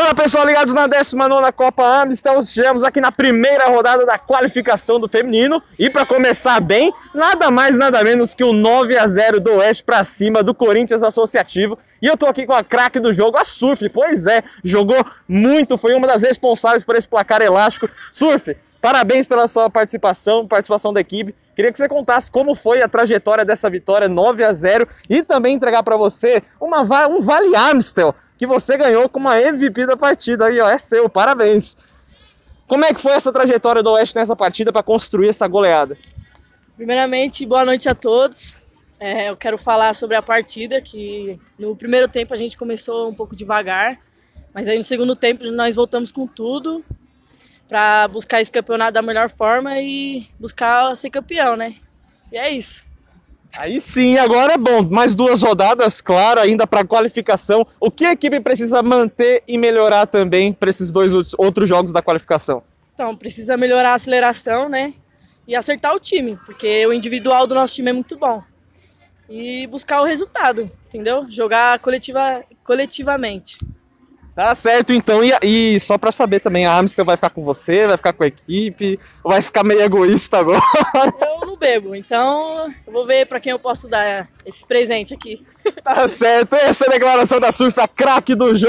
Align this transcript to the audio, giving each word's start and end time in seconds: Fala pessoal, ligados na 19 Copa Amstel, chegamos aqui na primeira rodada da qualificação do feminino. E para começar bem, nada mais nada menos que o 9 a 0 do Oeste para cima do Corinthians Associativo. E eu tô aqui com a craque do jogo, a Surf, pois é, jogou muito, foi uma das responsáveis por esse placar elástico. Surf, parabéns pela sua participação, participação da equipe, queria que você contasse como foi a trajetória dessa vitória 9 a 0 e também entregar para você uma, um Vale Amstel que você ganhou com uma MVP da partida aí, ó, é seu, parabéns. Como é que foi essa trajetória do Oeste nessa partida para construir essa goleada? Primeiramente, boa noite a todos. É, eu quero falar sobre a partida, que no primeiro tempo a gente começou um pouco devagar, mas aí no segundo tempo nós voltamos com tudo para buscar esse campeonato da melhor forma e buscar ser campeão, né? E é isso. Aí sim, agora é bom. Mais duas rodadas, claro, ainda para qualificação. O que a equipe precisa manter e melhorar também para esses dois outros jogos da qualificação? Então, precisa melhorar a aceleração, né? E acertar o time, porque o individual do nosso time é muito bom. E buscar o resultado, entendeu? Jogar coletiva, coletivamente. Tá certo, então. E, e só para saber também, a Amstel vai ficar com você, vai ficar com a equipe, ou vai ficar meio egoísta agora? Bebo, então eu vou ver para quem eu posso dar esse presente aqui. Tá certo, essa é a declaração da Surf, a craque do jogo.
Fala 0.00 0.14
pessoal, 0.14 0.46
ligados 0.46 0.72
na 0.72 0.86
19 0.86 1.52
Copa 1.52 1.84
Amstel, 1.84 2.42
chegamos 2.42 2.84
aqui 2.84 3.02
na 3.02 3.12
primeira 3.12 3.68
rodada 3.68 4.06
da 4.06 4.16
qualificação 4.16 4.98
do 4.98 5.06
feminino. 5.06 5.62
E 5.78 5.90
para 5.90 6.06
começar 6.06 6.58
bem, 6.58 6.90
nada 7.14 7.50
mais 7.50 7.76
nada 7.76 8.02
menos 8.02 8.34
que 8.34 8.42
o 8.42 8.50
9 8.50 8.96
a 8.96 9.06
0 9.06 9.40
do 9.40 9.56
Oeste 9.56 9.84
para 9.84 10.02
cima 10.02 10.42
do 10.42 10.54
Corinthians 10.54 11.02
Associativo. 11.02 11.78
E 12.00 12.06
eu 12.06 12.16
tô 12.16 12.24
aqui 12.24 12.46
com 12.46 12.54
a 12.54 12.64
craque 12.64 12.98
do 12.98 13.12
jogo, 13.12 13.36
a 13.36 13.44
Surf, 13.44 13.86
pois 13.90 14.26
é, 14.26 14.42
jogou 14.64 15.04
muito, 15.28 15.76
foi 15.76 15.92
uma 15.92 16.06
das 16.06 16.22
responsáveis 16.22 16.82
por 16.82 16.96
esse 16.96 17.06
placar 17.06 17.42
elástico. 17.42 17.86
Surf, 18.10 18.56
parabéns 18.80 19.26
pela 19.26 19.46
sua 19.46 19.68
participação, 19.68 20.48
participação 20.48 20.94
da 20.94 21.00
equipe, 21.02 21.34
queria 21.54 21.70
que 21.70 21.76
você 21.76 21.86
contasse 21.86 22.30
como 22.30 22.54
foi 22.54 22.80
a 22.80 22.88
trajetória 22.88 23.44
dessa 23.44 23.68
vitória 23.68 24.08
9 24.08 24.44
a 24.44 24.50
0 24.50 24.88
e 25.10 25.22
também 25.22 25.56
entregar 25.56 25.82
para 25.82 25.98
você 25.98 26.42
uma, 26.58 26.80
um 27.06 27.20
Vale 27.20 27.54
Amstel 27.54 28.14
que 28.40 28.46
você 28.46 28.74
ganhou 28.74 29.06
com 29.06 29.20
uma 29.20 29.38
MVP 29.38 29.84
da 29.84 29.98
partida 29.98 30.46
aí, 30.46 30.58
ó, 30.60 30.70
é 30.70 30.78
seu, 30.78 31.10
parabéns. 31.10 31.76
Como 32.66 32.86
é 32.86 32.94
que 32.94 32.98
foi 32.98 33.12
essa 33.12 33.30
trajetória 33.30 33.82
do 33.82 33.90
Oeste 33.90 34.16
nessa 34.16 34.34
partida 34.34 34.72
para 34.72 34.82
construir 34.82 35.28
essa 35.28 35.46
goleada? 35.46 35.98
Primeiramente, 36.74 37.44
boa 37.44 37.66
noite 37.66 37.86
a 37.86 37.94
todos. 37.94 38.60
É, 38.98 39.28
eu 39.28 39.36
quero 39.36 39.58
falar 39.58 39.94
sobre 39.94 40.16
a 40.16 40.22
partida, 40.22 40.80
que 40.80 41.38
no 41.58 41.76
primeiro 41.76 42.08
tempo 42.08 42.32
a 42.32 42.36
gente 42.36 42.56
começou 42.56 43.10
um 43.10 43.14
pouco 43.14 43.36
devagar, 43.36 43.98
mas 44.54 44.66
aí 44.66 44.78
no 44.78 44.84
segundo 44.84 45.14
tempo 45.14 45.44
nós 45.50 45.76
voltamos 45.76 46.10
com 46.10 46.26
tudo 46.26 46.82
para 47.68 48.08
buscar 48.08 48.40
esse 48.40 48.50
campeonato 48.50 48.92
da 48.92 49.02
melhor 49.02 49.28
forma 49.28 49.78
e 49.78 50.26
buscar 50.38 50.96
ser 50.96 51.10
campeão, 51.10 51.58
né? 51.58 51.74
E 52.32 52.38
é 52.38 52.48
isso. 52.48 52.86
Aí 53.56 53.80
sim, 53.80 54.16
agora 54.16 54.54
é 54.54 54.58
bom. 54.58 54.82
Mais 54.82 55.14
duas 55.14 55.42
rodadas, 55.42 56.00
claro, 56.00 56.40
ainda 56.40 56.66
para 56.66 56.84
qualificação. 56.84 57.66
O 57.80 57.90
que 57.90 58.04
a 58.04 58.12
equipe 58.12 58.40
precisa 58.40 58.82
manter 58.82 59.42
e 59.46 59.58
melhorar 59.58 60.06
também 60.06 60.52
para 60.52 60.70
esses 60.70 60.92
dois 60.92 61.12
outros 61.36 61.68
jogos 61.68 61.92
da 61.92 62.00
qualificação? 62.00 62.62
Então, 62.94 63.16
precisa 63.16 63.56
melhorar 63.56 63.92
a 63.92 63.94
aceleração, 63.94 64.68
né? 64.68 64.94
E 65.48 65.56
acertar 65.56 65.94
o 65.94 65.98
time, 65.98 66.38
porque 66.46 66.86
o 66.86 66.92
individual 66.92 67.46
do 67.46 67.54
nosso 67.54 67.74
time 67.74 67.90
é 67.90 67.92
muito 67.92 68.16
bom. 68.16 68.42
E 69.28 69.66
buscar 69.66 70.00
o 70.00 70.04
resultado, 70.04 70.70
entendeu? 70.86 71.26
Jogar 71.28 71.78
coletiva, 71.80 72.42
coletivamente. 72.62 73.58
Tá 74.34 74.54
certo, 74.54 74.92
então. 74.92 75.22
E, 75.24 75.32
e 75.42 75.80
só 75.80 75.98
para 75.98 76.12
saber 76.12 76.40
também, 76.40 76.66
a 76.66 76.78
Amstel 76.78 77.04
vai 77.04 77.16
ficar 77.16 77.30
com 77.30 77.42
você, 77.42 77.86
vai 77.86 77.96
ficar 77.96 78.12
com 78.12 78.22
a 78.22 78.26
equipe, 78.26 78.98
ou 79.24 79.32
vai 79.32 79.42
ficar 79.42 79.64
meio 79.64 79.82
egoísta 79.82 80.38
agora? 80.38 80.60
Bebo, 81.60 81.94
então 81.94 82.74
eu 82.86 82.92
vou 82.92 83.06
ver 83.06 83.26
para 83.26 83.38
quem 83.38 83.52
eu 83.52 83.58
posso 83.58 83.86
dar 83.86 84.26
esse 84.46 84.66
presente 84.66 85.12
aqui. 85.12 85.44
Tá 85.84 86.08
certo, 86.08 86.56
essa 86.56 86.86
é 86.86 86.88
a 86.88 86.92
declaração 86.92 87.38
da 87.38 87.52
Surf, 87.52 87.78
a 87.78 87.86
craque 87.86 88.34
do 88.34 88.46
jogo. 88.46 88.58